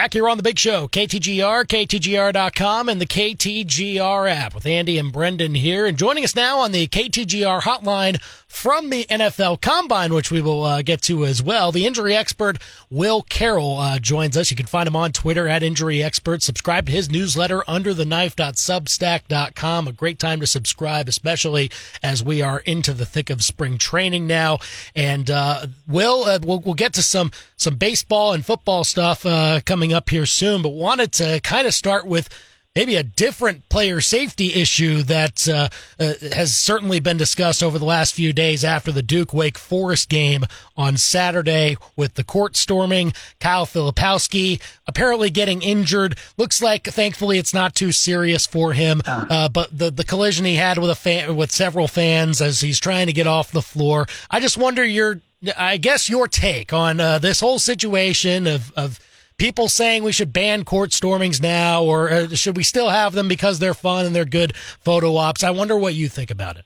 Back 0.00 0.14
here 0.14 0.30
on 0.30 0.38
the 0.38 0.42
big 0.42 0.58
show, 0.58 0.88
KTGR, 0.88 1.66
KTGR.com, 1.66 2.88
and 2.88 2.98
the 2.98 3.06
KTGR 3.06 4.30
app 4.30 4.54
with 4.54 4.64
Andy 4.64 4.96
and 4.96 5.12
Brendan 5.12 5.54
here. 5.54 5.84
And 5.84 5.98
joining 5.98 6.24
us 6.24 6.34
now 6.34 6.60
on 6.60 6.72
the 6.72 6.88
KTGR 6.88 7.60
hotline 7.60 8.18
from 8.50 8.90
the 8.90 9.06
NFL 9.08 9.60
Combine, 9.60 10.12
which 10.12 10.32
we 10.32 10.42
will 10.42 10.64
uh, 10.64 10.82
get 10.82 11.00
to 11.02 11.24
as 11.24 11.40
well. 11.40 11.70
The 11.70 11.86
injury 11.86 12.16
expert 12.16 12.58
Will 12.90 13.22
Carroll 13.22 13.78
uh, 13.78 14.00
joins 14.00 14.36
us. 14.36 14.50
You 14.50 14.56
can 14.56 14.66
find 14.66 14.88
him 14.88 14.96
on 14.96 15.12
Twitter 15.12 15.46
at 15.46 15.62
Injury 15.62 16.02
Expert. 16.02 16.42
Subscribe 16.42 16.86
to 16.86 16.92
his 16.92 17.08
newsletter, 17.08 17.62
under 17.68 17.94
undertheknife.substack.com. 17.94 19.88
A 19.88 19.92
great 19.92 20.18
time 20.18 20.40
to 20.40 20.48
subscribe, 20.48 21.08
especially 21.08 21.70
as 22.02 22.24
we 22.24 22.42
are 22.42 22.58
into 22.58 22.92
the 22.92 23.06
thick 23.06 23.30
of 23.30 23.44
spring 23.44 23.78
training 23.78 24.26
now. 24.26 24.58
And 24.96 25.30
uh, 25.30 25.68
Will, 25.86 26.24
uh, 26.24 26.40
we'll, 26.42 26.60
we'll 26.60 26.74
get 26.74 26.92
to 26.94 27.02
some 27.02 27.30
some 27.56 27.76
baseball 27.76 28.32
and 28.32 28.44
football 28.44 28.82
stuff 28.82 29.24
uh, 29.24 29.60
coming 29.64 29.92
up 29.92 30.10
here 30.10 30.26
soon, 30.26 30.60
but 30.60 30.70
wanted 30.70 31.12
to 31.12 31.40
kind 31.42 31.68
of 31.68 31.72
start 31.72 32.04
with 32.04 32.28
maybe 32.76 32.94
a 32.94 33.02
different 33.02 33.68
player 33.68 34.00
safety 34.00 34.54
issue 34.54 35.02
that 35.02 35.48
uh, 35.48 35.68
uh, 35.98 36.14
has 36.32 36.56
certainly 36.56 37.00
been 37.00 37.16
discussed 37.16 37.62
over 37.62 37.78
the 37.78 37.84
last 37.84 38.14
few 38.14 38.32
days 38.32 38.64
after 38.64 38.92
the 38.92 39.02
Duke 39.02 39.34
Wake 39.34 39.58
Forest 39.58 40.08
game 40.08 40.44
on 40.76 40.96
Saturday 40.96 41.76
with 41.96 42.14
the 42.14 42.22
court 42.22 42.56
storming. 42.56 43.12
Kyle 43.40 43.66
Filipowski 43.66 44.60
apparently 44.86 45.30
getting 45.30 45.62
injured. 45.62 46.16
Looks 46.36 46.62
like, 46.62 46.84
thankfully, 46.84 47.38
it's 47.38 47.54
not 47.54 47.74
too 47.74 47.90
serious 47.90 48.46
for 48.46 48.72
him. 48.72 49.02
Uh, 49.04 49.26
uh 49.28 49.48
but 49.48 49.76
the 49.76 49.90
the 49.90 50.04
collision 50.04 50.44
he 50.44 50.56
had 50.56 50.78
with 50.78 50.90
a 50.90 50.94
fan 50.94 51.36
with 51.36 51.50
several 51.50 51.88
fans 51.88 52.40
as 52.40 52.60
he's 52.60 52.78
trying 52.78 53.06
to 53.06 53.12
get 53.12 53.26
off 53.26 53.50
the 53.50 53.62
floor. 53.62 54.06
I 54.30 54.38
just 54.40 54.56
wonder 54.56 54.84
your, 54.84 55.20
I 55.56 55.76
guess 55.76 56.08
your 56.08 56.28
take 56.28 56.72
on 56.72 57.00
uh, 57.00 57.18
this 57.18 57.40
whole 57.40 57.58
situation 57.58 58.46
of 58.46 58.72
of 58.76 59.00
people 59.40 59.68
saying 59.68 60.04
we 60.04 60.12
should 60.12 60.32
ban 60.32 60.64
court 60.64 60.92
stormings 60.92 61.40
now, 61.40 61.82
or 61.82 62.10
uh, 62.10 62.28
should 62.28 62.56
we 62.56 62.62
still 62.62 62.90
have 62.90 63.14
them 63.14 63.26
because 63.26 63.58
they're 63.58 63.74
fun 63.74 64.06
and 64.06 64.14
they're 64.14 64.26
good 64.26 64.54
photo 64.54 65.16
ops? 65.16 65.42
I 65.42 65.50
wonder 65.50 65.76
what 65.76 65.94
you 65.94 66.08
think 66.08 66.30
about 66.30 66.56
it. 66.56 66.64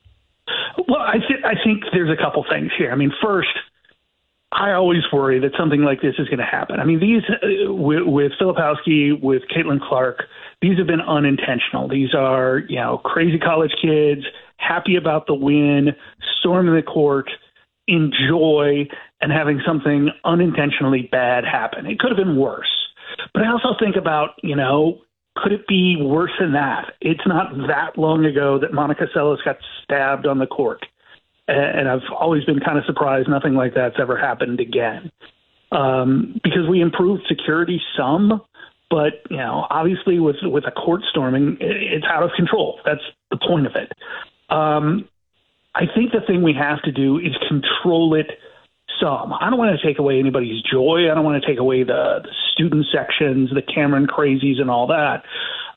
Well, 0.88 1.00
I, 1.00 1.18
th- 1.18 1.44
I 1.44 1.54
think 1.64 1.84
there's 1.92 2.10
a 2.10 2.20
couple 2.20 2.44
things 2.50 2.72
here. 2.76 2.90
I 2.90 2.96
mean, 2.96 3.12
first, 3.22 3.48
I 4.52 4.72
always 4.72 5.02
worry 5.12 5.38
that 5.38 5.52
something 5.56 5.82
like 5.82 6.02
this 6.02 6.14
is 6.18 6.26
going 6.28 6.40
to 6.40 6.44
happen. 6.44 6.80
I 6.80 6.84
mean, 6.84 7.00
these 7.00 7.22
uh, 7.30 7.72
with, 7.72 8.02
with 8.04 8.32
Filipowski, 8.40 9.20
with 9.22 9.42
Caitlin 9.56 9.80
Clark, 9.80 10.24
these 10.60 10.76
have 10.76 10.86
been 10.86 11.00
unintentional. 11.00 11.88
These 11.88 12.12
are 12.12 12.58
you 12.68 12.76
know 12.76 12.98
crazy 12.98 13.38
college 13.38 13.72
kids, 13.80 14.22
happy 14.56 14.96
about 14.96 15.26
the 15.26 15.34
win, 15.34 15.94
storming 16.40 16.74
the 16.74 16.82
court, 16.82 17.30
enjoy 17.86 18.88
and 19.24 19.32
having 19.32 19.58
something 19.66 20.10
unintentionally 20.26 21.08
bad 21.10 21.44
happen. 21.44 21.86
It 21.86 21.98
could 21.98 22.10
have 22.10 22.18
been 22.18 22.36
worse. 22.36 22.68
But 23.32 23.42
I 23.42 23.50
also 23.50 23.68
think 23.80 23.96
about, 23.96 24.32
you 24.42 24.54
know, 24.54 24.98
could 25.36 25.50
it 25.50 25.66
be 25.66 25.96
worse 25.98 26.32
than 26.38 26.52
that? 26.52 26.92
It's 27.00 27.26
not 27.26 27.56
that 27.66 27.96
long 27.96 28.26
ago 28.26 28.58
that 28.60 28.74
Monica 28.74 29.06
Seles 29.16 29.42
got 29.42 29.56
stabbed 29.82 30.26
on 30.26 30.40
the 30.40 30.46
court. 30.46 30.84
And 31.48 31.88
I've 31.88 32.02
always 32.14 32.44
been 32.44 32.60
kind 32.60 32.76
of 32.76 32.84
surprised 32.84 33.26
nothing 33.26 33.54
like 33.54 33.72
that's 33.74 33.96
ever 33.98 34.18
happened 34.18 34.60
again. 34.60 35.10
Um, 35.72 36.38
because 36.44 36.68
we 36.68 36.82
improved 36.82 37.22
security 37.26 37.80
some, 37.96 38.42
but 38.90 39.22
you 39.30 39.38
know, 39.38 39.66
obviously 39.70 40.20
with 40.20 40.36
with 40.42 40.64
a 40.66 40.70
court 40.70 41.00
storming, 41.08 41.56
it's 41.60 42.04
out 42.06 42.22
of 42.22 42.30
control. 42.36 42.78
That's 42.84 43.00
the 43.30 43.38
point 43.38 43.66
of 43.66 43.72
it. 43.74 43.90
Um, 44.54 45.08
I 45.74 45.86
think 45.94 46.12
the 46.12 46.20
thing 46.26 46.42
we 46.42 46.52
have 46.52 46.82
to 46.82 46.92
do 46.92 47.18
is 47.18 47.32
control 47.48 48.14
it 48.14 48.26
some. 49.00 49.32
I 49.32 49.50
don't 49.50 49.58
want 49.58 49.78
to 49.78 49.86
take 49.86 49.98
away 49.98 50.18
anybody's 50.18 50.62
joy. 50.62 51.10
I 51.10 51.14
don't 51.14 51.24
want 51.24 51.42
to 51.42 51.48
take 51.48 51.58
away 51.58 51.82
the, 51.82 52.20
the 52.22 52.30
student 52.52 52.86
sections, 52.92 53.50
the 53.54 53.62
Cameron 53.62 54.06
crazies, 54.06 54.60
and 54.60 54.70
all 54.70 54.86
that. 54.88 55.24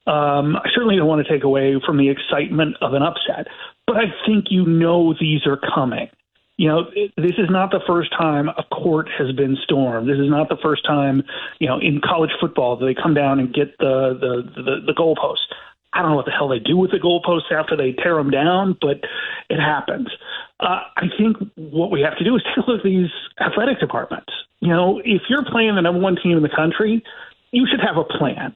Um, 0.09 0.55
I 0.55 0.69
certainly 0.73 0.95
don't 0.95 1.07
want 1.07 1.25
to 1.25 1.31
take 1.31 1.43
away 1.43 1.75
from 1.85 1.97
the 1.97 2.09
excitement 2.09 2.77
of 2.81 2.93
an 2.93 3.03
upset, 3.03 3.47
but 3.85 3.97
I 3.97 4.05
think 4.25 4.45
you 4.49 4.65
know 4.65 5.13
these 5.19 5.45
are 5.45 5.59
coming. 5.75 6.09
You 6.55 6.69
know, 6.69 6.85
this 7.17 7.37
is 7.37 7.49
not 7.49 7.69
the 7.69 7.81
first 7.85 8.11
time 8.17 8.49
a 8.49 8.63
court 8.63 9.09
has 9.15 9.31
been 9.35 9.57
stormed. 9.63 10.09
This 10.09 10.17
is 10.17 10.29
not 10.29 10.49
the 10.49 10.57
first 10.63 10.83
time, 10.85 11.21
you 11.59 11.67
know, 11.67 11.77
in 11.79 12.01
college 12.03 12.31
football 12.41 12.77
that 12.77 12.85
they 12.85 12.95
come 12.95 13.13
down 13.13 13.39
and 13.39 13.53
get 13.53 13.77
the 13.77 14.17
the 14.19 14.63
the, 14.63 14.75
the 14.87 14.93
goalposts. 14.93 15.53
I 15.97 16.01
don't 16.03 16.11
know 16.11 16.15
what 16.15 16.25
the 16.25 16.31
hell 16.31 16.47
they 16.47 16.59
do 16.59 16.77
with 16.77 16.91
the 16.91 16.97
goalposts 16.97 17.51
after 17.51 17.75
they 17.75 17.91
tear 17.91 18.15
them 18.15 18.29
down, 18.29 18.77
but 18.79 18.97
it 19.49 19.59
happens. 19.59 20.07
Uh, 20.59 20.81
I 20.95 21.07
think 21.17 21.37
what 21.55 21.89
we 21.89 22.01
have 22.01 22.15
to 22.19 22.23
do 22.23 22.35
is 22.35 22.43
take 22.55 22.65
a 22.67 22.69
look 22.69 22.79
at 22.81 22.85
these 22.85 23.09
athletic 23.39 23.79
departments. 23.79 24.31
You 24.59 24.69
know, 24.69 25.01
if 25.03 25.23
you're 25.27 25.43
playing 25.43 25.75
the 25.75 25.81
number 25.81 25.99
one 25.99 26.15
team 26.21 26.37
in 26.37 26.43
the 26.43 26.53
country, 26.55 27.03
you 27.51 27.67
should 27.69 27.79
have 27.79 27.97
a 27.97 28.03
plan. 28.03 28.55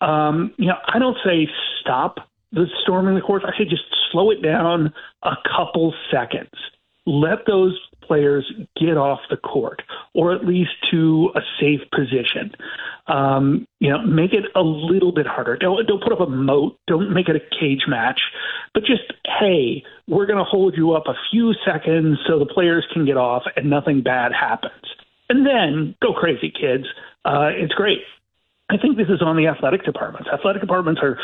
Um, 0.00 0.54
you 0.58 0.66
know, 0.66 0.76
I 0.86 1.00
don't 1.00 1.16
say 1.24 1.48
stop 1.80 2.18
the 2.52 2.66
storming 2.82 3.16
the 3.16 3.20
courts. 3.20 3.44
I 3.46 3.56
say 3.58 3.64
just 3.64 3.82
slow 4.12 4.30
it 4.30 4.42
down 4.42 4.92
a 5.24 5.34
couple 5.56 5.92
seconds. 6.10 6.50
Let 7.04 7.46
those 7.46 7.76
players 8.06 8.50
get 8.78 8.96
off 8.96 9.20
the 9.30 9.36
court 9.36 9.82
or 10.14 10.32
at 10.32 10.46
least 10.46 10.70
to 10.90 11.30
a 11.34 11.40
safe 11.60 11.80
position. 11.90 12.52
Um, 13.06 13.66
you 13.78 13.90
know, 13.90 14.02
make 14.02 14.32
it 14.32 14.44
a 14.54 14.62
little 14.62 15.12
bit 15.12 15.26
harder. 15.26 15.56
Don't 15.56 15.86
don't 15.86 16.02
put 16.02 16.12
up 16.12 16.20
a 16.20 16.26
moat. 16.26 16.78
Don't 16.86 17.12
make 17.12 17.28
it 17.28 17.36
a 17.36 17.40
cage 17.60 17.84
match. 17.86 18.20
But 18.74 18.84
just 18.84 19.02
hey, 19.38 19.82
we're 20.08 20.26
going 20.26 20.38
to 20.38 20.44
hold 20.44 20.76
you 20.76 20.92
up 20.92 21.06
a 21.06 21.14
few 21.30 21.54
seconds 21.64 22.18
so 22.26 22.38
the 22.38 22.46
players 22.46 22.86
can 22.92 23.04
get 23.06 23.16
off 23.16 23.42
and 23.56 23.70
nothing 23.70 24.02
bad 24.02 24.32
happens. 24.32 24.72
And 25.28 25.46
then 25.46 25.94
go 26.00 26.12
crazy, 26.12 26.50
kids. 26.50 26.84
Uh, 27.24 27.50
it's 27.52 27.74
great. 27.74 28.00
I 28.68 28.76
think 28.76 28.96
this 28.96 29.08
is 29.08 29.22
on 29.22 29.36
the 29.36 29.46
athletic 29.46 29.84
departments. 29.84 30.28
Athletic 30.32 30.60
departments 30.60 31.00
are 31.02 31.18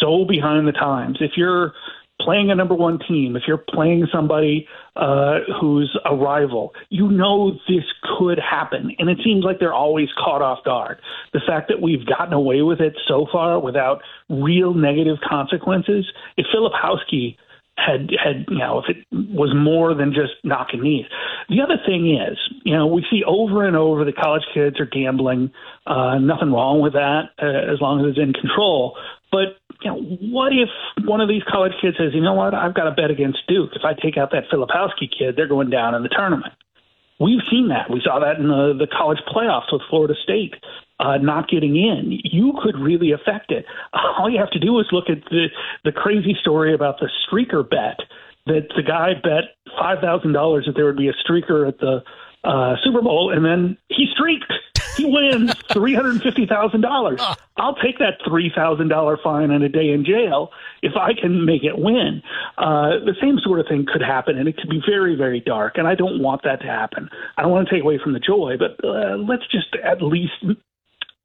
so 0.00 0.24
behind 0.24 0.66
the 0.66 0.72
times. 0.72 1.18
If 1.20 1.32
you're 1.36 1.72
playing 2.20 2.50
a 2.50 2.54
number 2.54 2.74
one 2.74 2.98
team, 3.06 3.36
if 3.36 3.42
you're 3.46 3.58
playing 3.58 4.06
somebody 4.12 4.66
uh, 4.96 5.38
who's 5.60 5.96
a 6.04 6.14
rival, 6.14 6.72
you 6.88 7.08
know 7.08 7.52
this 7.68 7.84
could 8.18 8.38
happen. 8.38 8.90
And 8.98 9.08
it 9.08 9.18
seems 9.24 9.44
like 9.44 9.58
they're 9.60 9.74
always 9.74 10.08
caught 10.16 10.42
off 10.42 10.64
guard. 10.64 10.98
The 11.32 11.40
fact 11.46 11.68
that 11.68 11.80
we've 11.80 12.06
gotten 12.06 12.32
away 12.32 12.62
with 12.62 12.80
it 12.80 12.94
so 13.06 13.26
far 13.30 13.60
without 13.60 14.00
real 14.28 14.74
negative 14.74 15.18
consequences, 15.26 16.06
if 16.36 16.46
Philip 16.52 16.72
Filipowski 16.72 17.36
had 17.78 18.10
had 18.22 18.46
you 18.48 18.58
know 18.58 18.78
if 18.78 18.84
it 18.88 19.04
was 19.12 19.52
more 19.54 19.94
than 19.94 20.12
just 20.14 20.32
knocking 20.44 20.82
knees. 20.82 21.04
The 21.48 21.60
other 21.60 21.76
thing 21.84 22.16
is, 22.16 22.38
you 22.64 22.74
know, 22.74 22.86
we 22.86 23.04
see 23.10 23.22
over 23.26 23.66
and 23.66 23.76
over 23.76 24.04
the 24.04 24.12
college 24.12 24.44
kids 24.54 24.80
are 24.80 24.86
gambling. 24.86 25.50
Uh, 25.86 26.18
nothing 26.18 26.52
wrong 26.52 26.80
with 26.80 26.94
that 26.94 27.30
uh, 27.40 27.72
as 27.72 27.80
long 27.80 28.00
as 28.00 28.10
it's 28.10 28.18
in 28.18 28.32
control. 28.32 28.96
But 29.30 29.58
you 29.82 29.90
know, 29.90 30.00
what 30.32 30.52
if 30.52 30.68
one 31.06 31.20
of 31.20 31.28
these 31.28 31.42
college 31.48 31.72
kids 31.80 31.96
says, 31.98 32.12
you 32.14 32.22
know 32.22 32.34
what, 32.34 32.54
I've 32.54 32.74
got 32.74 32.86
a 32.86 32.92
bet 32.92 33.10
against 33.10 33.38
Duke. 33.48 33.70
If 33.74 33.82
I 33.84 33.92
take 33.94 34.16
out 34.16 34.30
that 34.32 34.44
Filipowski 34.52 35.08
kid, 35.10 35.36
they're 35.36 35.48
going 35.48 35.70
down 35.70 35.94
in 35.94 36.02
the 36.02 36.08
tournament. 36.08 36.52
We've 37.18 37.40
seen 37.50 37.68
that. 37.68 37.90
We 37.90 38.02
saw 38.04 38.20
that 38.20 38.36
in 38.36 38.48
the, 38.48 38.74
the 38.78 38.86
college 38.86 39.18
playoffs 39.26 39.72
with 39.72 39.82
Florida 39.88 40.14
State 40.22 40.54
uh, 41.00 41.16
not 41.18 41.48
getting 41.48 41.76
in. 41.76 42.18
You 42.24 42.52
could 42.62 42.78
really 42.78 43.12
affect 43.12 43.50
it. 43.50 43.64
All 44.18 44.30
you 44.30 44.38
have 44.38 44.50
to 44.50 44.58
do 44.58 44.78
is 44.80 44.86
look 44.92 45.08
at 45.08 45.24
the 45.30 45.46
the 45.84 45.92
crazy 45.92 46.36
story 46.40 46.74
about 46.74 46.98
the 47.00 47.08
streaker 47.24 47.68
bet 47.68 48.00
that 48.46 48.68
the 48.76 48.82
guy 48.82 49.12
bet 49.14 49.56
five 49.78 49.98
thousand 50.00 50.32
dollars 50.32 50.64
that 50.66 50.72
there 50.74 50.86
would 50.86 50.96
be 50.96 51.08
a 51.08 51.14
streaker 51.24 51.68
at 51.68 51.78
the 51.78 52.02
uh, 52.44 52.76
Super 52.84 53.02
Bowl, 53.02 53.32
and 53.34 53.44
then 53.44 53.76
he 53.88 54.06
streaked. 54.14 54.52
He 54.96 55.04
wins 55.04 55.52
three 55.72 55.94
hundred 55.94 56.22
fifty 56.22 56.46
thousand 56.46 56.80
dollars. 56.80 57.22
I'll 57.56 57.76
take 57.76 57.98
that 57.98 58.18
three 58.26 58.50
thousand 58.54 58.88
dollar 58.88 59.18
fine 59.22 59.50
and 59.50 59.62
a 59.62 59.68
day 59.68 59.90
in 59.90 60.04
jail 60.04 60.50
if 60.82 60.92
I 60.96 61.12
can 61.12 61.44
make 61.44 61.64
it 61.64 61.78
win. 61.78 62.22
Uh, 62.58 63.00
the 63.04 63.14
same 63.20 63.38
sort 63.38 63.60
of 63.60 63.66
thing 63.68 63.86
could 63.90 64.02
happen, 64.02 64.38
and 64.38 64.48
it 64.48 64.56
could 64.56 64.70
be 64.70 64.80
very, 64.88 65.14
very 65.16 65.40
dark. 65.40 65.76
And 65.76 65.86
I 65.86 65.94
don't 65.94 66.22
want 66.22 66.42
that 66.44 66.60
to 66.60 66.66
happen. 66.66 67.08
I 67.36 67.42
don't 67.42 67.50
want 67.50 67.68
to 67.68 67.74
take 67.74 67.82
away 67.82 67.98
from 68.02 68.12
the 68.12 68.20
joy, 68.20 68.56
but 68.58 68.82
uh, 68.84 69.16
let's 69.16 69.46
just 69.50 69.76
at 69.84 70.02
least 70.02 70.32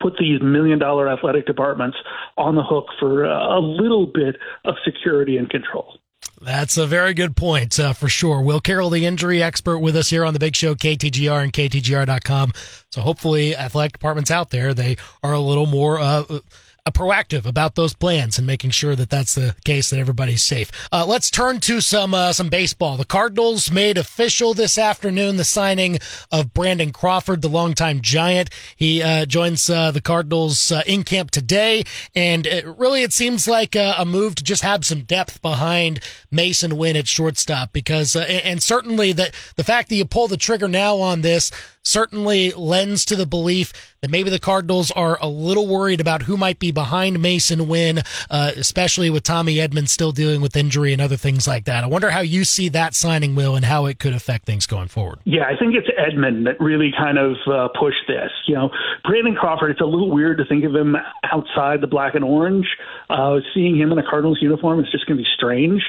put 0.01 0.17
these 0.19 0.41
million 0.41 0.79
dollar 0.79 1.09
athletic 1.09 1.45
departments 1.45 1.97
on 2.37 2.55
the 2.55 2.63
hook 2.63 2.87
for 2.99 3.23
a 3.23 3.59
little 3.59 4.07
bit 4.07 4.35
of 4.65 4.75
security 4.83 5.37
and 5.37 5.49
control. 5.49 5.99
That's 6.41 6.77
a 6.77 6.87
very 6.87 7.13
good 7.13 7.35
point 7.35 7.79
uh, 7.79 7.93
for 7.93 8.09
sure. 8.09 8.41
Will 8.41 8.59
Carroll, 8.59 8.89
the 8.89 9.05
injury 9.05 9.43
expert, 9.43 9.77
with 9.77 9.95
us 9.95 10.09
here 10.09 10.25
on 10.25 10.33
the 10.33 10.39
Big 10.39 10.55
Show, 10.55 10.73
KTGR 10.73 11.43
and 11.43 11.53
KTGR.com. 11.53 12.53
So 12.89 13.01
hopefully, 13.01 13.55
athletic 13.55 13.93
departments 13.93 14.31
out 14.31 14.49
there 14.49 14.73
they 14.73 14.97
are 15.23 15.33
a 15.33 15.39
little 15.39 15.67
more. 15.67 15.99
Uh, 15.99 16.39
proactive 16.89 17.45
about 17.45 17.75
those 17.75 17.93
plans 17.93 18.39
and 18.39 18.47
making 18.47 18.71
sure 18.71 18.95
that 18.95 19.11
that's 19.11 19.35
the 19.35 19.55
case 19.63 19.91
that 19.91 19.99
everybody's 19.99 20.43
safe. 20.43 20.71
Uh, 20.91 21.05
let's 21.07 21.29
turn 21.29 21.59
to 21.59 21.79
some 21.79 22.15
uh, 22.15 22.33
some 22.33 22.49
baseball. 22.49 22.97
The 22.97 23.05
Cardinals 23.05 23.69
made 23.71 23.99
official 23.99 24.55
this 24.55 24.79
afternoon 24.79 25.37
the 25.37 25.43
signing 25.43 25.99
of 26.31 26.53
Brandon 26.53 26.91
Crawford, 26.91 27.43
the 27.43 27.49
longtime 27.49 28.01
Giant. 28.01 28.49
He 28.75 29.03
uh, 29.03 29.25
joins 29.25 29.69
uh, 29.69 29.91
the 29.91 30.01
Cardinals 30.01 30.71
uh, 30.71 30.81
in 30.87 31.03
camp 31.03 31.29
today, 31.29 31.83
and 32.15 32.47
it, 32.47 32.65
really 32.65 33.03
it 33.03 33.13
seems 33.13 33.47
like 33.47 33.75
a 33.75 34.03
move 34.05 34.33
to 34.35 34.43
just 34.43 34.63
have 34.63 34.83
some 34.85 35.01
depth 35.01 35.41
behind 35.41 35.99
Masyn 36.31 36.73
Winn 36.73 36.95
at 36.95 37.07
shortstop 37.07 37.73
because, 37.73 38.15
and 38.15 38.63
certainly 38.63 39.11
that 39.13 39.35
the 39.55 39.63
fact 39.63 39.89
that 39.89 39.95
you 39.95 40.05
pull 40.05 40.27
the 40.27 40.37
trigger 40.37 40.67
now 40.67 40.97
on 40.97 41.21
this 41.21 41.51
certainly 41.83 42.51
lends 42.51 43.05
to 43.05 43.15
the 43.15 43.25
belief 43.25 43.95
that 44.01 44.09
maybe 44.09 44.29
the 44.29 44.39
Cardinals 44.39 44.91
are 44.91 45.17
a 45.21 45.27
little 45.27 45.67
worried 45.67 46.01
about 46.01 46.23
who 46.23 46.37
might 46.37 46.59
be 46.59 46.71
behind 46.71 47.17
Masyn 47.17 47.67
Winn, 47.67 48.01
uh, 48.29 48.51
especially 48.55 49.09
with 49.09 49.23
Tommy 49.23 49.59
Edmonds 49.59 49.91
still 49.91 50.11
dealing 50.11 50.41
with 50.41 50.55
injury 50.55 50.93
and 50.93 51.01
other 51.01 51.17
things 51.17 51.47
like 51.47 51.65
that. 51.65 51.83
I 51.83 51.87
wonder 51.87 52.09
how 52.09 52.21
you 52.21 52.43
see 52.43 52.69
that 52.69 52.95
signing, 52.95 53.35
Will, 53.35 53.55
and 53.55 53.65
how 53.65 53.85
it 53.85 53.99
could 53.99 54.13
affect 54.13 54.45
things 54.45 54.65
going 54.65 54.87
forward. 54.87 55.19
Yeah, 55.25 55.43
I 55.43 55.57
think 55.57 55.75
it's 55.75 55.87
Edman 55.99 56.45
that 56.45 56.59
really 56.59 56.91
kind 56.97 57.17
of 57.17 57.35
uh, 57.47 57.67
pushed 57.79 58.07
this. 58.07 58.31
You 58.47 58.55
know, 58.55 58.69
Brandon 59.03 59.35
Crawford, 59.35 59.71
it's 59.71 59.81
a 59.81 59.85
little 59.85 60.09
weird 60.11 60.37
to 60.39 60.45
think 60.45 60.63
of 60.63 60.75
him 60.75 60.95
outside 61.23 61.81
the 61.81 61.87
black 61.87 62.15
and 62.15 62.23
orange. 62.23 62.67
Uh, 63.09 63.39
seeing 63.53 63.77
him 63.77 63.91
in 63.91 63.97
a 63.97 64.03
Cardinals 64.03 64.39
uniform 64.41 64.79
is 64.79 64.89
just 64.91 65.05
going 65.05 65.17
to 65.17 65.23
be 65.23 65.29
strange 65.35 65.83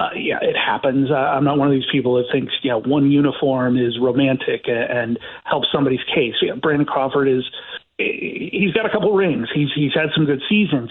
uh, 0.00 0.08
yeah, 0.16 0.38
it 0.40 0.56
happens. 0.56 1.10
Uh, 1.10 1.14
I'm 1.14 1.44
not 1.44 1.58
one 1.58 1.68
of 1.68 1.74
these 1.74 1.90
people 1.92 2.14
that 2.14 2.32
thinks, 2.32 2.54
yeah, 2.62 2.76
one 2.76 3.10
uniform 3.10 3.76
is 3.76 3.98
romantic 4.00 4.64
and, 4.66 5.18
helps 5.44 5.68
somebody's 5.72 6.00
case. 6.14 6.34
Yeah, 6.40 6.54
Brandon 6.54 6.86
Crawford 6.86 7.28
is, 7.28 7.44
he's 7.98 8.72
got 8.72 8.86
a 8.86 8.90
couple 8.90 9.12
rings. 9.12 9.48
He's 9.52 9.68
he's 9.74 9.92
had 9.92 10.08
some 10.14 10.24
good 10.24 10.40
seasons. 10.48 10.90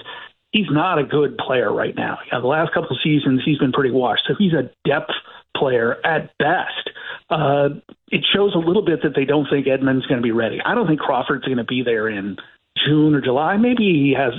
He's 0.51 0.69
not 0.69 0.99
a 0.99 1.03
good 1.03 1.37
player 1.37 1.73
right 1.73 1.95
now. 1.95 2.19
Yeah, 2.31 2.39
the 2.39 2.47
last 2.47 2.73
couple 2.73 2.97
seasons, 3.03 3.41
he's 3.45 3.57
been 3.57 3.71
pretty 3.71 3.91
washed. 3.91 4.23
So 4.27 4.35
he's 4.37 4.53
a 4.53 4.69
depth 4.87 5.11
player 5.55 5.97
at 6.05 6.37
best. 6.37 6.89
Uh, 7.29 7.69
it 8.09 8.25
shows 8.33 8.53
a 8.53 8.59
little 8.59 8.83
bit 8.83 9.01
that 9.03 9.15
they 9.15 9.25
don't 9.25 9.47
think 9.49 9.67
Edman's 9.67 10.05
going 10.07 10.19
to 10.19 10.23
be 10.23 10.31
ready. 10.31 10.59
I 10.63 10.75
don't 10.75 10.87
think 10.87 10.99
Crawford's 10.99 11.45
going 11.45 11.57
to 11.57 11.63
be 11.63 11.83
there 11.83 12.09
in 12.09 12.37
June 12.85 13.15
or 13.15 13.21
July. 13.21 13.57
Maybe 13.57 13.83
he 13.83 14.15
has 14.17 14.33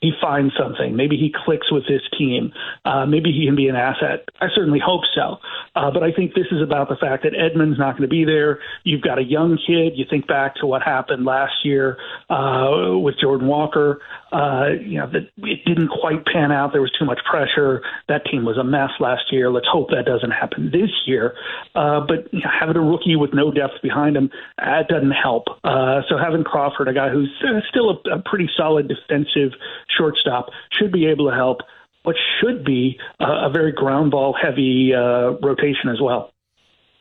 he 0.00 0.12
finds 0.20 0.54
something. 0.58 0.96
Maybe 0.96 1.16
he 1.16 1.32
clicks 1.44 1.70
with 1.70 1.84
this 1.86 2.00
team. 2.18 2.52
Uh, 2.84 3.04
maybe 3.04 3.32
he 3.32 3.46
can 3.46 3.54
be 3.54 3.68
an 3.68 3.76
asset. 3.76 4.24
I 4.40 4.46
certainly 4.54 4.80
hope 4.84 5.02
so. 5.14 5.36
Uh, 5.76 5.90
but 5.90 6.02
I 6.02 6.10
think 6.10 6.34
this 6.34 6.46
is 6.50 6.62
about 6.62 6.88
the 6.88 6.96
fact 6.96 7.24
that 7.24 7.32
Edman's 7.34 7.78
not 7.78 7.92
going 7.92 8.08
to 8.08 8.08
be 8.08 8.24
there. 8.24 8.60
You've 8.84 9.02
got 9.02 9.18
a 9.18 9.22
young 9.22 9.58
kid. 9.66 9.92
You 9.96 10.06
think 10.08 10.26
back 10.26 10.56
to 10.56 10.66
what 10.66 10.82
happened 10.82 11.26
last 11.26 11.52
year 11.64 11.98
uh, 12.30 12.96
with 12.96 13.16
Jordan 13.20 13.46
Walker. 13.46 14.00
Uh, 14.32 14.68
you 14.80 14.98
know 14.98 15.10
that 15.10 15.28
it 15.38 15.64
didn't 15.66 15.88
quite 15.88 16.24
pan 16.24 16.50
out. 16.50 16.72
There 16.72 16.80
was 16.80 16.92
too 16.98 17.04
much 17.04 17.20
pressure. 17.28 17.82
That 18.08 18.24
team 18.24 18.44
was 18.44 18.56
a 18.56 18.64
mess 18.64 18.90
last 19.00 19.24
year. 19.30 19.50
Let's 19.50 19.66
hope 19.70 19.90
that 19.90 20.06
doesn't 20.06 20.30
happen 20.30 20.70
this 20.72 20.90
year. 21.06 21.34
Uh, 21.74 22.00
but 22.00 22.32
you 22.32 22.40
know, 22.40 22.50
having 22.58 22.76
a 22.76 22.80
rookie 22.80 23.16
with 23.16 23.34
no 23.34 23.50
depth 23.50 23.82
behind 23.82 24.16
him, 24.16 24.30
that 24.56 24.88
doesn't 24.88 25.10
help. 25.10 25.48
Uh, 25.62 26.00
so 26.08 26.16
having 26.16 26.44
Crawford, 26.44 26.88
a 26.88 26.94
guy 26.94 27.10
who's 27.10 27.30
still 27.68 27.90
a, 27.90 28.16
a 28.16 28.22
pretty 28.24 28.48
solid 28.56 28.88
defensive 28.88 29.52
shortstop 29.96 30.50
should 30.72 30.92
be 30.92 31.06
able 31.06 31.28
to 31.28 31.34
help 31.34 31.58
what 32.02 32.16
should 32.40 32.64
be 32.64 32.98
a, 33.20 33.24
a 33.24 33.50
very 33.52 33.72
ground 33.72 34.10
ball 34.10 34.34
heavy 34.40 34.92
uh, 34.94 35.32
rotation 35.42 35.90
as 35.90 36.00
well. 36.00 36.32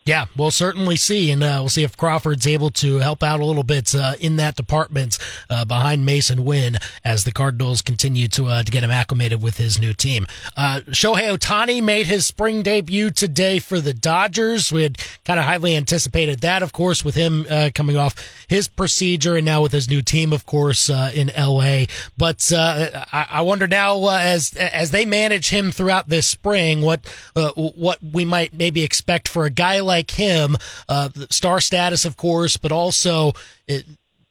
Yeah, 0.05 0.25
we'll 0.35 0.49
certainly 0.49 0.95
see, 0.95 1.29
and 1.29 1.43
uh, 1.43 1.57
we'll 1.59 1.69
see 1.69 1.83
if 1.83 1.95
Crawford's 1.95 2.47
able 2.47 2.71
to 2.71 2.97
help 2.97 3.21
out 3.21 3.41
a 3.41 3.45
little 3.45 3.63
bit 3.63 3.93
uh, 3.93 4.13
in 4.19 4.37
that 4.37 4.55
department 4.55 5.19
uh, 5.51 5.65
behind 5.65 6.07
Masyn 6.07 6.39
Winn 6.39 6.77
as 7.05 7.25
the 7.25 7.31
Cardinals 7.31 7.83
continue 7.83 8.27
to 8.29 8.47
uh, 8.47 8.63
to 8.63 8.71
get 8.71 8.83
him 8.83 8.89
acclimated 8.89 9.43
with 9.43 9.57
his 9.57 9.79
new 9.79 9.93
team. 9.93 10.25
Uh, 10.57 10.81
Shohei 10.87 11.37
Ohtani 11.37 11.83
made 11.83 12.07
his 12.07 12.25
spring 12.25 12.63
debut 12.63 13.11
today 13.11 13.59
for 13.59 13.79
the 13.79 13.93
Dodgers. 13.93 14.71
We 14.71 14.81
had 14.83 14.97
kind 15.25 15.39
of 15.39 15.45
highly 15.45 15.75
anticipated 15.75 16.39
that, 16.39 16.63
of 16.63 16.71
course, 16.71 17.05
with 17.05 17.13
him 17.13 17.45
uh, 17.47 17.69
coming 17.75 17.95
off 17.95 18.15
his 18.47 18.67
procedure 18.67 19.35
and 19.35 19.45
now 19.45 19.61
with 19.61 19.73
his 19.73 19.89
new 19.89 20.01
team, 20.01 20.33
of 20.33 20.45
course, 20.47 20.89
in 20.89 21.29
L.A. 21.29 21.87
But 22.17 22.51
I-, 22.51 23.27
I, 23.29 23.41
wonder 23.41 23.67
now, 23.67 24.07
as 24.07 24.55
as 24.55 24.89
they 24.89 25.05
manage 25.05 25.49
him 25.49 25.71
throughout 25.71 26.09
this 26.09 26.25
spring, 26.25 26.81
what 26.81 27.05
what 27.53 27.99
we 28.01 28.25
might 28.25 28.55
maybe 28.55 28.83
expect 28.83 29.27
for 29.27 29.45
a 29.45 29.51
guy 29.51 29.81
like 29.89 30.11
him, 30.11 30.55
uh, 30.87 31.09
star 31.29 31.59
status, 31.59 32.05
of 32.05 32.15
course, 32.15 32.57
but 32.57 32.71
also 32.71 33.33
it, 33.67 33.85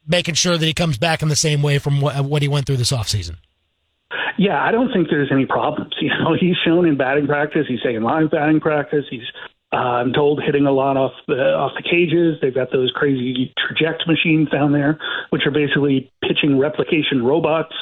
making 0.07 0.35
sure 0.35 0.57
that 0.57 0.65
he 0.65 0.73
comes 0.73 0.97
back 0.97 1.21
in 1.21 1.27
the 1.27 1.35
same 1.35 1.61
way 1.61 1.77
from 1.77 2.01
what, 2.01 2.25
what 2.25 2.41
he 2.41 2.47
went 2.47 2.65
through 2.65 2.77
this 2.77 2.91
offseason. 2.91 3.35
Yeah, 4.37 4.63
I 4.63 4.71
don't 4.71 4.91
think 4.91 5.09
there's 5.09 5.31
any 5.31 5.45
problems. 5.45 5.93
You 6.01 6.09
know, 6.09 6.33
he's 6.39 6.55
shown 6.65 6.87
in 6.87 6.97
batting 6.97 7.27
practice. 7.27 7.65
He's 7.67 7.81
taking 7.83 8.01
live 8.01 8.31
batting 8.31 8.61
practice. 8.61 9.05
He's 9.09 9.27
uh, 9.71 10.01
I'm 10.01 10.13
told 10.13 10.41
hitting 10.43 10.65
a 10.65 10.71
lot 10.71 10.97
off 10.97 11.11
the 11.27 11.53
off 11.53 11.73
the 11.75 11.83
cages. 11.83 12.39
They've 12.41 12.55
got 12.55 12.71
those 12.71 12.91
crazy 12.95 13.53
Trajekt 13.59 14.07
machines 14.07 14.49
down 14.49 14.71
there, 14.71 14.97
which 15.29 15.45
are 15.45 15.51
basically 15.51 16.11
pitching 16.23 16.57
replication 16.57 17.23
robots, 17.23 17.75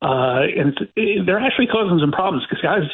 uh, 0.00 0.48
and 0.56 0.78
it, 0.96 1.26
they're 1.26 1.40
actually 1.40 1.66
causing 1.66 1.98
some 2.00 2.12
problems 2.12 2.46
because 2.48 2.62
guys 2.62 2.88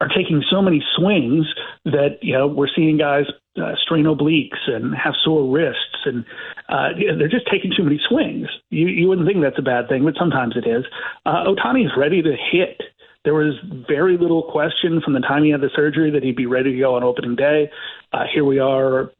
are 0.00 0.08
taking 0.08 0.42
so 0.50 0.60
many 0.60 0.84
swings 0.96 1.46
that 1.86 2.18
you 2.20 2.34
know 2.34 2.46
we're 2.46 2.68
seeing 2.74 2.98
guys 2.98 3.24
uh, 3.58 3.74
strain 3.82 4.04
obliques 4.04 4.68
and 4.68 4.94
have 4.94 5.14
sore 5.24 5.50
wrists, 5.50 6.04
and 6.04 6.24
uh, 6.68 6.88
they're 7.18 7.28
just 7.28 7.48
taking 7.50 7.72
too 7.76 7.84
many 7.84 8.00
swings. 8.08 8.48
You, 8.70 8.88
you 8.88 9.08
wouldn't 9.08 9.26
think 9.26 9.42
that's 9.42 9.58
a 9.58 9.62
bad 9.62 9.88
thing, 9.88 10.04
but 10.04 10.14
sometimes 10.18 10.56
it 10.56 10.68
is. 10.68 10.84
Uh, 11.24 11.44
Ohtani 11.44 11.84
is 11.84 11.92
ready 11.96 12.22
to 12.22 12.36
hit. 12.52 12.80
There 13.24 13.34
was 13.34 13.54
very 13.88 14.16
little 14.16 14.44
question 14.44 15.00
from 15.04 15.14
the 15.14 15.20
time 15.20 15.42
he 15.42 15.50
had 15.50 15.60
the 15.60 15.70
surgery 15.74 16.12
that 16.12 16.22
he'd 16.22 16.36
be 16.36 16.46
ready 16.46 16.72
to 16.72 16.78
go 16.78 16.94
on 16.94 17.02
opening 17.02 17.34
day. 17.34 17.68
Uh, 18.12 18.22
here 18.32 18.44
we 18.44 18.60
are 18.60 19.10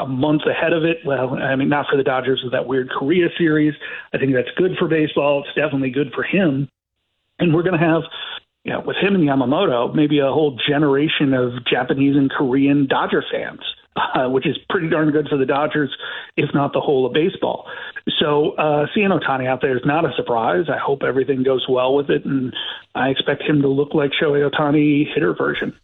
a 0.00 0.06
month 0.06 0.42
ahead 0.48 0.72
of 0.72 0.84
it. 0.84 0.98
Well, 1.04 1.34
I 1.34 1.56
mean, 1.56 1.68
not 1.68 1.86
for 1.90 1.96
the 1.96 2.04
Dodgers 2.04 2.42
with 2.44 2.52
that 2.52 2.68
weird 2.68 2.90
Korea 2.90 3.26
series. 3.36 3.74
I 4.14 4.18
think 4.18 4.34
that's 4.34 4.50
good 4.56 4.76
for 4.78 4.86
baseball. 4.86 5.42
It's 5.44 5.54
definitely 5.56 5.90
good 5.90 6.12
for 6.14 6.22
him. 6.22 6.68
And 7.40 7.52
we're 7.52 7.64
going 7.64 7.78
to 7.78 7.84
have 7.84 8.02
you 8.64 8.72
know, 8.72 8.80
with 8.80 8.96
him 8.96 9.14
and 9.14 9.24
Yamamoto, 9.24 9.94
maybe 9.94 10.18
a 10.18 10.30
whole 10.30 10.58
generation 10.68 11.32
of 11.32 11.64
Japanese 11.64 12.16
and 12.16 12.30
Korean 12.30 12.86
Dodger 12.86 13.24
fans, 13.30 13.60
uh, 13.96 14.28
which 14.28 14.46
is 14.46 14.56
pretty 14.68 14.88
darn 14.88 15.10
good 15.10 15.28
for 15.28 15.38
the 15.38 15.46
Dodgers, 15.46 15.90
if 16.36 16.50
not 16.52 16.72
the 16.72 16.80
whole 16.80 17.06
of 17.06 17.12
baseball. 17.12 17.66
So 18.18 18.52
uh, 18.52 18.86
seeing 18.94 19.08
Ohtani 19.08 19.46
out 19.46 19.62
there 19.62 19.76
is 19.76 19.84
not 19.84 20.04
a 20.04 20.12
surprise. 20.14 20.66
I 20.68 20.78
hope 20.78 21.02
everything 21.02 21.42
goes 21.42 21.66
well 21.68 21.94
with 21.94 22.10
it, 22.10 22.24
and 22.24 22.54
I 22.94 23.08
expect 23.08 23.42
him 23.42 23.62
to 23.62 23.68
look 23.68 23.94
like 23.94 24.10
Shohei 24.12 24.48
Ohtani 24.48 25.06
hitter 25.12 25.34
version. 25.34 25.74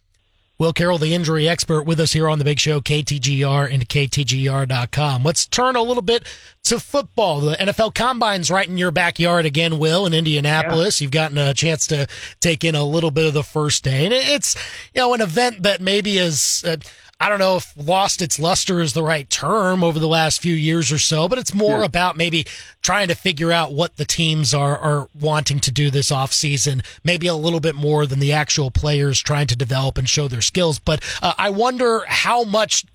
Will 0.59 0.73
Carroll, 0.73 0.97
the 0.97 1.13
injury 1.13 1.47
expert, 1.47 1.83
with 1.83 1.99
us 1.99 2.13
here 2.13 2.27
on 2.27 2.39
the 2.39 2.45
big 2.45 2.59
show, 2.59 2.81
KTGR 2.81 3.71
and 3.71 3.87
KTGR.com. 3.87 5.23
Let's 5.23 5.45
turn 5.45 5.75
a 5.75 5.83
little 5.83 6.01
bit 6.01 6.23
to 6.63 6.79
football. 6.79 7.41
The 7.41 7.55
NFL 7.57 7.93
Combine's 7.93 8.49
right 8.49 8.67
in 8.67 8.75
your 8.75 8.89
backyard 8.89 9.45
again, 9.45 9.77
Will, 9.77 10.07
in 10.07 10.15
Indianapolis. 10.15 10.99
Yeah. 10.99 11.05
You've 11.05 11.11
gotten 11.11 11.37
a 11.37 11.53
chance 11.53 11.85
to 11.87 12.07
take 12.39 12.63
in 12.63 12.73
a 12.73 12.83
little 12.83 13.11
bit 13.11 13.27
of 13.27 13.35
the 13.35 13.43
first 13.43 13.83
day. 13.83 14.05
And 14.05 14.13
it's, 14.13 14.55
you 14.95 15.01
know, 15.01 15.13
an 15.13 15.21
event 15.21 15.61
that 15.61 15.79
maybe 15.79 16.17
is, 16.17 16.63
uh, 16.65 16.77
I 17.19 17.29
don't 17.29 17.39
know 17.39 17.57
if 17.57 17.73
lost 17.75 18.21
its 18.21 18.39
luster 18.39 18.79
is 18.79 18.93
the 18.93 19.01
right 19.01 19.27
term 19.27 19.83
over 19.83 19.97
the 19.97 20.07
last 20.07 20.39
few 20.39 20.53
years 20.53 20.91
or 20.91 20.99
so, 20.99 21.27
but 21.27 21.39
it's 21.39 21.53
more 21.53 21.79
yeah. 21.79 21.85
about 21.85 22.15
maybe 22.15 22.45
trying 22.81 23.07
to 23.07 23.15
figure 23.15 23.51
out 23.51 23.73
what 23.73 23.97
the 23.97 24.05
teams 24.05 24.53
are, 24.53 24.77
are 24.77 25.09
wanting 25.19 25.59
to 25.61 25.71
do 25.71 25.89
this 25.89 26.11
offseason, 26.11 26.85
maybe 27.03 27.25
a 27.25 27.33
little 27.33 27.59
bit 27.59 27.73
more 27.73 28.05
than 28.05 28.19
the 28.19 28.33
actual 28.33 28.69
players 28.69 29.19
trying 29.19 29.47
to 29.47 29.55
develop 29.55 29.97
and 29.97 30.07
show 30.07 30.27
their 30.27 30.41
skills. 30.41 30.77
But 30.77 31.03
uh, 31.23 31.33
I 31.39 31.49
wonder 31.49 32.03
how 32.07 32.43
much 32.43 32.85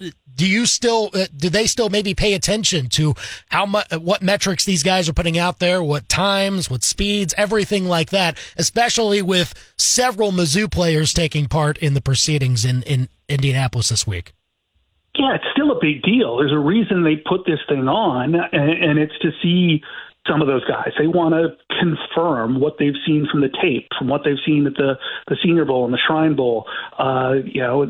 do 0.43 0.49
you 0.49 0.67
still, 0.67 1.09
uh, 1.15 1.27
do 1.37 1.49
they 1.49 1.69
still 1.69 1.89
maybe 1.89 2.15
pay 2.15 2.35
attention 2.35 2.89
to 2.89 3.15
how 3.49 3.65
much, 3.65 3.87
what 3.93 4.23
metrics 4.23 4.65
these 4.65 4.83
guys 4.83 5.09
are 5.09 5.13
putting 5.13 5.39
out 5.39 5.61
there, 5.61 5.81
what 5.81 6.09
times, 6.09 6.69
what 6.69 6.83
speeds, 6.83 7.33
everything 7.37 7.87
like 7.87 8.11
that, 8.11 8.37
especially 8.57 9.23
with 9.23 9.55
several 9.77 10.33
Mizzou 10.33 10.69
players 10.69 11.15
taking 11.15 11.47
part 11.47 11.79
in 11.79 11.95
the 11.95 12.01
proceedings 12.01 12.65
in, 12.65 12.83
in 12.83 13.09
Indianapolis 13.29 13.91
this 13.91 14.05
week? 14.05 14.33
Yeah, 15.17 15.37
it's 15.37 15.45
still 15.53 15.71
a 15.71 15.79
big 15.81 16.03
deal. 16.03 16.39
There's 16.39 16.51
a 16.51 16.59
reason 16.59 17.05
they 17.05 17.23
put 17.25 17.47
this 17.47 17.61
thing 17.69 17.87
on, 17.87 18.35
and, 18.35 18.71
and 18.71 18.99
it's 18.99 19.17
to 19.21 19.31
see 19.41 19.81
some 20.27 20.41
of 20.41 20.47
those 20.47 20.65
guys. 20.65 20.91
They 20.99 21.07
want 21.07 21.35
to 21.35 21.57
confirm 21.81 22.61
what 22.61 22.75
they've 22.79 22.99
seen 23.07 23.27
from 23.31 23.41
the 23.41 23.49
tape, 23.49 23.89
from 23.99 24.09
what 24.09 24.23
they've 24.25 24.41
seen 24.45 24.67
at 24.67 24.75
the 24.75 24.95
the 25.29 25.37
Senior 25.43 25.65
Bowl 25.65 25.85
and 25.85 25.93
the 25.93 25.99
Shrine 26.07 26.37
Bowl. 26.37 26.67
Uh, 26.99 27.35
you 27.45 27.61
know, 27.61 27.87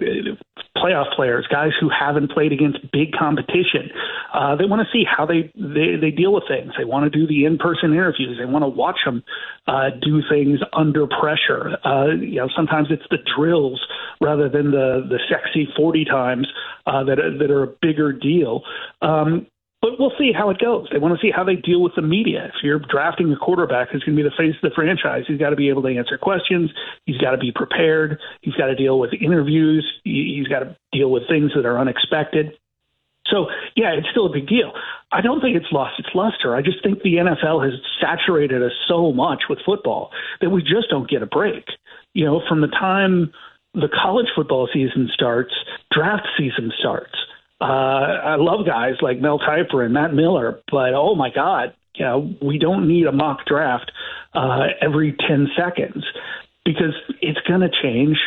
playoff 0.77 1.15
players, 1.15 1.47
guys 1.51 1.71
who 1.81 1.89
haven't 1.89 2.31
played 2.31 2.53
against 2.53 2.79
big 2.93 3.13
competition. 3.13 3.91
Uh, 4.33 4.57
they 4.57 4.65
want 4.65 4.81
to 4.81 4.89
see 4.93 5.05
how 5.05 5.27
they, 5.27 5.53
they 5.55 5.97
they 6.01 6.11
deal 6.11 6.33
with 6.33 6.45
things. 6.49 6.73
They 6.79 6.85
want 6.85 7.11
to 7.11 7.11
do 7.11 7.27
the 7.27 7.45
in 7.45 7.59
person 7.59 7.93
interviews. 7.93 8.39
They 8.39 8.47
want 8.47 8.63
to 8.63 8.69
watch 8.69 8.99
them 9.05 9.23
uh, 9.67 9.91
do 10.01 10.23
things 10.29 10.61
under 10.73 11.07
pressure. 11.07 11.77
Uh, 11.85 12.17
you 12.19 12.37
know, 12.37 12.49
sometimes 12.57 12.89
it's 12.91 13.07
the 13.11 13.19
drills 13.37 13.85
rather 14.21 14.49
than 14.49 14.71
the 14.71 15.07
the 15.09 15.19
sexy 15.29 15.69
forty 15.77 16.05
times 16.05 16.49
uh, 16.87 17.05
that 17.05 17.19
that 17.39 17.51
are 17.51 17.65
a 17.65 17.73
bigger 17.81 18.13
deal. 18.13 18.63
Um, 19.03 19.47
but 19.83 19.99
we'll 19.99 20.13
see 20.17 20.31
how 20.33 20.49
it 20.51 20.59
goes. 20.59 20.87
They 20.93 20.99
want 20.99 21.19
to 21.19 21.21
see 21.21 21.33
how 21.35 21.43
they 21.43 21.57
deal 21.57 21.83
with 21.83 21.97
the 21.97 22.03
media. 22.03 22.47
If 22.47 22.63
you're 22.63 22.79
drafting 22.79 23.33
a 23.33 23.37
quarterback 23.37 23.91
who's 23.91 24.05
going 24.05 24.17
to 24.17 24.23
be 24.23 24.29
the 24.29 24.35
face 24.39 24.55
of 24.63 24.71
the 24.71 24.75
franchise, 24.75 25.25
he's 25.27 25.41
got 25.41 25.51
to 25.51 25.57
be 25.57 25.69
able 25.69 25.83
to 25.83 25.89
answer 25.89 26.17
questions. 26.17 26.71
He's 27.05 27.19
got 27.19 27.33
to 27.33 27.39
be 27.39 27.51
prepared. 27.51 28.21
He's 28.43 28.55
got 28.55 28.67
to 28.67 28.77
deal 28.77 29.01
with 29.01 29.11
interviews. 29.13 29.85
He's 30.05 30.47
got 30.47 30.61
to 30.61 30.77
deal 30.93 31.11
with 31.11 31.25
things 31.29 31.51
that 31.57 31.67
are 31.67 31.81
unexpected. 31.81 32.53
So, 33.27 33.47
yeah, 33.75 33.93
it's 33.93 34.07
still 34.11 34.27
a 34.27 34.33
big 34.33 34.47
deal. 34.47 34.73
I 35.11 35.21
don't 35.21 35.41
think 35.41 35.57
it's 35.57 35.73
lost 35.73 35.99
its 35.99 36.11
luster. 36.15 36.55
I 36.55 36.63
just 36.63 36.83
think 36.85 37.03
the 37.03 37.17
NFL 37.17 37.65
has 37.65 37.75
saturated 38.01 38.63
us 38.63 38.73
so 38.87 39.13
much 39.13 39.45
with 39.51 39.59
football 39.67 40.11
that 40.41 40.51
we 40.51 40.63
just 40.63 40.91
don't 40.91 41.11
get 41.11 41.23
a 41.23 41.27
break. 41.27 41.65
You 42.15 42.25
know, 42.25 42.43
from 42.49 42.61
the 42.61 42.69
time 42.69 43.33
the 43.75 43.89
college 43.89 44.27
football 44.37 44.69
season 44.73 45.11
starts, 45.13 45.55
draft 45.91 46.29
season 46.37 46.73
starts 46.79 47.17
I 47.65 48.37
love 48.37 48.67
guys 48.67 48.95
like 49.01 49.21
Mel 49.21 49.39
Kiper 49.39 49.85
and 49.85 49.95
Matt 49.95 50.15
Miller, 50.15 50.61
but 50.71 50.95
oh 50.95 51.15
my 51.15 51.31
God, 51.31 51.75
you 51.95 52.05
know, 52.05 52.35
we 52.43 52.59
don't 52.59 52.89
need 52.89 53.07
a 53.07 53.13
mock 53.13 53.45
draft 53.47 53.91
uh, 54.35 54.67
every 54.81 55.15
10 55.29 55.49
seconds 55.57 56.05
because 56.65 56.95
it's 57.21 57.41
going 57.47 57.61
to 57.61 57.71
change. 57.83 58.19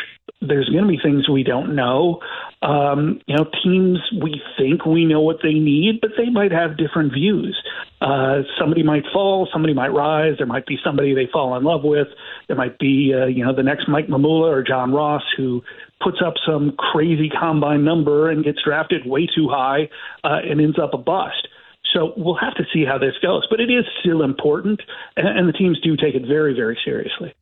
There's 0.42 0.70
going 0.70 0.84
to 0.84 0.88
be 0.88 1.00
things 1.01 1.30
we 1.30 1.44
don't 1.44 1.75
know. 1.75 2.20
Um, 2.62 3.22
you 3.27 3.36
know, 3.36 3.46
teams 3.63 4.00
we 4.22 4.42
think 4.58 4.86
we 4.86 5.06
know 5.06 5.22
what 5.22 5.38
they 5.42 5.54
need, 5.54 6.01
but 6.01 6.12
they 6.18 6.30
might 6.30 6.51
have 6.51 6.77
different 6.77 7.13
views. 7.13 7.58
Uh, 8.01 8.42
somebody 8.60 8.84
might 8.84 9.04
fall, 9.13 9.48
somebody 9.51 9.74
might 9.74 9.94
rise. 9.94 10.34
There 10.38 10.48
might 10.48 10.65
be 10.65 10.77
somebody 10.84 11.15
they 11.15 11.30
fall 11.32 11.56
in 11.58 11.63
love 11.63 11.84
with. 11.84 12.08
There 12.48 12.58
might 12.58 12.77
be, 12.77 13.13
uh, 13.13 13.25
you 13.25 13.46
know, 13.46 13.56
the 13.56 13.63
next 13.63 13.88
Mike 13.88 14.08
Mamula 14.08 14.50
or 14.50 14.63
John 14.63 14.94
Ross 14.94 15.24
who 15.38 15.62
puts 16.04 16.18
up 16.25 16.34
some 16.46 16.74
crazy 16.77 17.30
combine 17.30 17.84
number 17.86 18.30
and 18.30 18.44
gets 18.44 18.60
drafted 18.63 19.06
way 19.06 19.27
too 19.34 19.48
high 19.50 19.89
uh, 20.24 20.39
and 20.44 20.60
ends 20.60 20.77
up 20.77 20.94
a 20.94 20.98
bust. 20.98 21.48
So 21.94 22.13
we'll 22.18 22.36
have 22.36 22.56
to 22.56 22.63
see 22.74 22.84
how 22.84 22.98
this 22.98 23.13
goes, 23.22 23.48
but 23.50 23.62
it 23.62 23.72
is 23.72 23.86
still 24.01 24.22
important, 24.22 24.82
and, 25.15 25.27
and 25.27 25.48
the 25.48 25.54
teams 25.54 25.80
do 25.80 25.96
take 25.96 26.13
it 26.13 26.27
very, 26.27 26.54
very 26.54 26.77
seriously. 26.84 27.34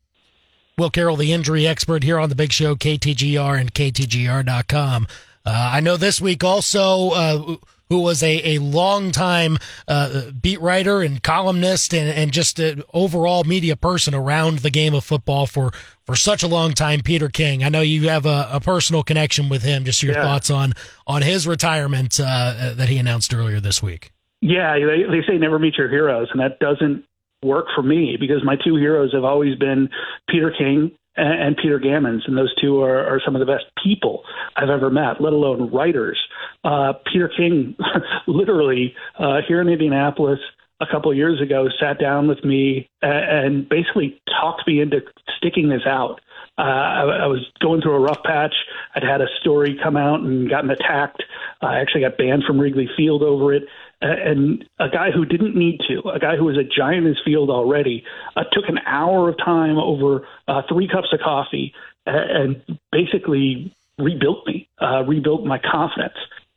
Will 0.76 0.90
Carroll, 0.90 1.16
the 1.16 1.32
injury 1.32 1.68
expert 1.68 2.02
here 2.02 2.18
on 2.18 2.28
the 2.28 2.34
Big 2.34 2.50
Show, 2.50 2.74
KTGR 2.74 3.60
and 3.60 3.72
KTGR.com. 3.72 5.06
Uh, 5.46 5.70
I 5.72 5.78
know 5.78 5.96
this 5.96 6.20
week 6.20 6.42
also, 6.42 7.10
uh, 7.10 7.56
who 7.90 8.00
was 8.00 8.24
a, 8.24 8.56
a 8.56 8.58
long 8.58 9.12
time 9.12 9.58
uh, 9.86 10.32
beat 10.32 10.60
writer 10.60 11.00
and 11.00 11.22
columnist 11.22 11.94
and, 11.94 12.08
and 12.08 12.32
just 12.32 12.58
an 12.58 12.82
overall 12.92 13.44
media 13.44 13.76
person 13.76 14.14
around 14.14 14.60
the 14.60 14.70
game 14.70 14.94
of 14.94 15.04
football 15.04 15.46
for, 15.46 15.70
for 16.06 16.16
such 16.16 16.42
a 16.42 16.48
long 16.48 16.72
time, 16.72 17.02
Peter 17.02 17.28
King. 17.28 17.62
I 17.62 17.68
know 17.68 17.82
you 17.82 18.08
have 18.08 18.26
a, 18.26 18.48
a 18.50 18.58
personal 18.58 19.04
connection 19.04 19.48
with 19.48 19.62
him. 19.62 19.84
Just 19.84 20.02
your 20.02 20.14
yeah. 20.14 20.24
thoughts 20.24 20.50
on, 20.50 20.72
on 21.06 21.22
his 21.22 21.46
retirement 21.46 22.18
uh, 22.18 22.74
that 22.74 22.88
he 22.88 22.98
announced 22.98 23.32
earlier 23.32 23.60
this 23.60 23.80
week. 23.80 24.10
Yeah, 24.40 24.74
they, 24.74 25.04
they 25.04 25.24
say 25.24 25.38
never 25.38 25.60
meet 25.60 25.78
your 25.78 25.88
heroes, 25.88 26.28
and 26.32 26.40
that 26.40 26.58
doesn't 26.58 27.04
work 27.44 27.66
for 27.74 27.82
me 27.82 28.16
because 28.18 28.42
my 28.44 28.56
two 28.56 28.76
heroes 28.76 29.12
have 29.12 29.24
always 29.24 29.56
been 29.56 29.88
Peter 30.28 30.52
King 30.56 30.90
and, 31.16 31.42
and 31.42 31.56
Peter 31.56 31.78
Gammons, 31.78 32.22
and 32.26 32.36
those 32.36 32.54
two 32.60 32.82
are, 32.82 33.06
are 33.06 33.20
some 33.24 33.36
of 33.36 33.40
the 33.40 33.46
best 33.46 33.64
people 33.82 34.24
I've 34.56 34.70
ever 34.70 34.90
met, 34.90 35.20
let 35.20 35.32
alone 35.32 35.70
writers. 35.72 36.18
Uh, 36.64 36.94
Peter 37.12 37.30
King, 37.34 37.76
literally 38.26 38.94
uh, 39.18 39.38
here 39.46 39.60
in 39.60 39.68
Indianapolis 39.68 40.40
a 40.80 40.86
couple 40.90 41.10
of 41.10 41.16
years 41.16 41.40
ago, 41.40 41.68
sat 41.80 42.00
down 42.00 42.26
with 42.26 42.44
me 42.44 42.88
and, 43.02 43.46
and 43.46 43.68
basically 43.68 44.20
talked 44.40 44.66
me 44.66 44.80
into 44.80 45.00
sticking 45.36 45.68
this 45.68 45.86
out. 45.86 46.20
Uh, 46.56 46.62
I, 46.62 47.00
I 47.22 47.26
was 47.26 47.44
going 47.60 47.80
through 47.80 47.94
a 47.94 48.00
rough 48.00 48.22
patch. 48.24 48.54
I'd 48.94 49.02
had 49.02 49.20
a 49.20 49.26
story 49.40 49.78
come 49.82 49.96
out 49.96 50.20
and 50.20 50.48
gotten 50.48 50.70
attacked. 50.70 51.22
I 51.60 51.80
actually 51.80 52.02
got 52.02 52.16
banned 52.16 52.44
from 52.46 52.60
Wrigley 52.60 52.88
Field 52.96 53.22
over 53.22 53.52
it 53.52 53.64
and 54.04 54.64
a 54.78 54.88
guy 54.88 55.10
who 55.10 55.24
didn't 55.24 55.56
need 55.56 55.80
to, 55.88 56.08
a 56.10 56.18
guy 56.18 56.36
who 56.36 56.44
was 56.44 56.56
a 56.56 56.64
giant 56.64 57.06
in 57.06 57.14
his 57.14 57.18
field 57.24 57.50
already, 57.50 58.04
uh, 58.36 58.44
took 58.52 58.68
an 58.68 58.78
hour 58.86 59.28
of 59.28 59.38
time 59.38 59.78
over 59.78 60.26
uh, 60.48 60.62
three 60.68 60.88
cups 60.88 61.08
of 61.12 61.20
coffee 61.20 61.72
and 62.06 62.62
basically 62.92 63.74
rebuilt 63.98 64.46
me, 64.46 64.68
uh, 64.80 65.02
rebuilt 65.04 65.44
my 65.44 65.58
confidence. 65.58 66.16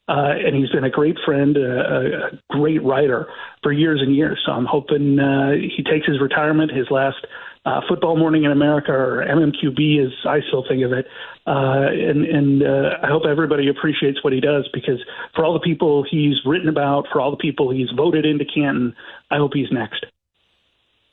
Uh, 0.10 0.32
and 0.46 0.56
he's 0.56 0.70
been 0.70 0.86
a 0.86 0.89
great 0.89 1.18
friend, 1.25 1.58
a, 1.58 2.27
a 2.27 2.39
great 2.50 2.82
writer 2.82 3.27
for 3.62 3.74
years 3.74 4.01
and 4.01 4.16
years. 4.16 4.42
So 4.46 4.54
I'm 4.54 4.66
hoping 4.66 5.20
uh, 5.20 5.51
he 5.51 5.84
takes 5.84 6.08
his 6.08 6.22
retirement, 6.22 6.72
his 6.72 6.89
last 6.89 7.25
uh, 7.68 7.82
Football 7.90 8.18
Morning 8.18 8.46
in 8.46 8.52
America, 8.52 8.92
or 8.92 9.26
MMQB 9.28 10.06
as 10.06 10.14
I 10.26 10.40
still 10.48 10.64
think 10.68 10.84
of 10.84 10.94
it. 10.94 11.06
Uh, 11.46 11.88
and 11.92 12.26
and 12.26 12.64
uh, 12.64 12.98
I 13.04 13.08
hope 13.08 13.24
everybody 13.30 13.68
appreciates 13.68 14.24
what 14.24 14.32
he 14.32 14.40
does 14.40 14.70
because 14.74 15.04
for 15.36 15.44
all 15.44 15.54
the 15.54 15.60
people 15.60 16.06
he's 16.10 16.36
written 16.46 16.70
about, 16.70 17.08
for 17.12 17.20
all 17.20 17.32
the 17.32 17.38
people 17.38 17.72
he's 17.72 17.90
voted 17.96 18.26
into 18.26 18.46
Canton, 18.46 18.96
I 19.30 19.38
hope 19.38 19.52
he's 19.54 19.72
next. 19.72 20.06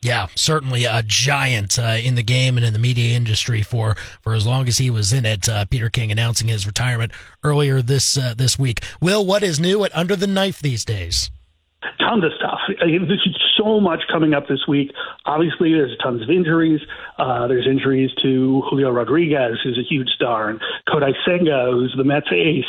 Yeah, 0.01 0.27
certainly 0.35 0.85
a 0.85 1.03
giant 1.03 1.79
uh, 1.79 1.97
in 2.03 2.15
the 2.15 2.23
game 2.23 2.59
and 2.59 2.67
in 2.67 2.75
the 2.75 2.79
media 2.79 3.17
industry 3.17 3.63
for, 3.63 3.97
for 4.21 4.35
as 4.35 4.47
long 4.47 4.69
as 4.69 4.77
he 4.77 4.91
was 4.91 5.15
in 5.15 5.25
it. 5.25 5.49
Uh, 5.49 5.65
Peter 5.65 5.89
King 5.89 6.13
announcing 6.13 6.49
his 6.49 6.67
retirement 6.67 7.11
earlier 7.43 7.81
this 7.81 8.19
uh, 8.19 8.35
this 8.37 8.59
week. 8.59 8.81
Will, 9.01 9.25
what 9.25 9.43
is 9.43 9.59
new 9.59 9.83
at 9.83 9.97
Under 9.97 10.15
the 10.15 10.27
Knife 10.27 10.61
these 10.61 10.85
days? 10.85 11.31
tons 11.99 12.25
of 12.25 12.33
stuff. 12.37 12.61
so 13.65 13.81
much 13.81 14.03
coming 14.13 14.35
up 14.35 14.47
this 14.49 14.67
week. 14.69 14.93
Obviously, 15.25 15.73
there's 15.73 15.97
tons 16.03 16.23
of 16.23 16.31
injuries. 16.31 16.81
Uh, 17.19 17.47
there's 17.47 17.67
injuries 17.67 18.11
to 18.23 18.63
Julio 18.69 18.91
Rodriguez, 18.91 19.59
who's 19.63 19.79
a 19.79 19.87
huge 19.89 20.09
star, 20.09 20.49
and 20.49 20.61
Kodai 20.89 21.13
Senga, 21.27 21.71
who's 21.73 21.95
the 21.97 22.05
Mets 22.05 22.29
ace. 22.33 22.65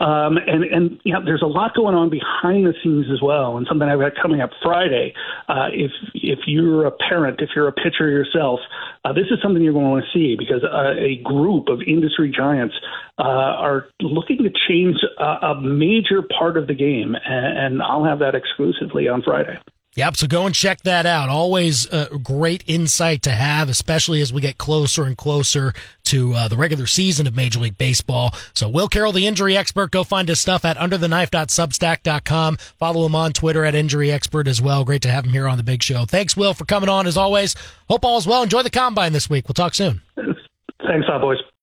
Um, 0.00 0.36
and 0.36 0.64
and 0.64 1.00
you 1.04 1.14
there's 1.24 1.42
a 1.42 1.46
lot 1.46 1.74
going 1.74 1.94
on 1.94 2.10
behind 2.10 2.66
the 2.66 2.74
scenes 2.82 3.06
as 3.12 3.20
well. 3.22 3.56
And 3.56 3.66
something 3.66 3.88
I've 3.88 4.00
got 4.00 4.12
coming 4.20 4.40
up 4.40 4.50
Friday. 4.62 5.14
Uh, 5.48 5.68
if 5.72 5.90
if 6.14 6.40
you're 6.46 6.86
a 6.86 6.90
parent, 6.90 7.40
if 7.40 7.50
you're 7.54 7.68
a 7.68 7.72
pitcher 7.72 8.08
yourself, 8.08 8.60
uh, 9.04 9.12
this 9.12 9.26
is 9.30 9.38
something 9.42 9.62
you're 9.62 9.72
going 9.72 9.84
to 9.84 9.90
want 9.90 10.04
to 10.04 10.18
see 10.18 10.36
because 10.36 10.62
uh, 10.64 10.94
a 10.98 11.20
group 11.22 11.68
of 11.68 11.80
industry 11.86 12.32
giants 12.34 12.74
uh, 13.18 13.22
are 13.22 13.86
looking 14.00 14.38
to 14.38 14.50
change 14.68 14.96
a, 15.18 15.46
a, 15.46 15.60
major 15.60 16.22
part 16.38 16.56
of 16.56 16.68
the 16.68 16.74
game, 16.74 17.16
and, 17.24 17.58
and 17.58 17.82
I'll 17.82 18.04
have 18.04 18.20
that 18.20 18.34
exclusively 18.34 19.08
on 19.08 19.22
Friday. 19.22 19.58
Yep. 19.98 20.16
So 20.16 20.28
go 20.28 20.46
and 20.46 20.54
check 20.54 20.82
that 20.82 21.06
out. 21.06 21.28
Always 21.28 21.92
a 21.92 22.16
great 22.22 22.62
insight 22.68 23.20
to 23.22 23.32
have, 23.32 23.68
especially 23.68 24.20
as 24.20 24.32
we 24.32 24.40
get 24.40 24.56
closer 24.56 25.02
and 25.02 25.16
closer 25.16 25.72
to 26.04 26.34
uh, 26.34 26.46
the 26.46 26.56
regular 26.56 26.86
season 26.86 27.26
of 27.26 27.34
Major 27.34 27.58
League 27.58 27.76
Baseball. 27.76 28.32
So 28.54 28.68
Will 28.68 28.86
Carroll, 28.86 29.10
the 29.10 29.26
injury 29.26 29.56
expert, 29.56 29.90
go 29.90 30.04
find 30.04 30.28
his 30.28 30.38
stuff 30.38 30.64
at 30.64 30.76
undertheknife.substack.com. 30.76 32.58
Follow 32.78 33.06
him 33.06 33.16
on 33.16 33.32
Twitter 33.32 33.64
at 33.64 33.74
injury 33.74 34.12
expert 34.12 34.46
as 34.46 34.62
well. 34.62 34.84
Great 34.84 35.02
to 35.02 35.10
have 35.10 35.24
him 35.24 35.32
here 35.32 35.48
on 35.48 35.56
the 35.56 35.64
big 35.64 35.82
show. 35.82 36.04
Thanks, 36.04 36.36
Will, 36.36 36.54
for 36.54 36.64
coming 36.64 36.88
on 36.88 37.08
as 37.08 37.16
always. 37.16 37.56
Hope 37.88 38.04
all 38.04 38.18
is 38.18 38.26
well. 38.26 38.44
Enjoy 38.44 38.62
the 38.62 38.70
combine 38.70 39.12
this 39.12 39.28
week. 39.28 39.48
We'll 39.48 39.54
talk 39.54 39.74
soon. 39.74 40.00
Thanks, 40.86 41.08
a 41.12 41.18
boys. 41.18 41.38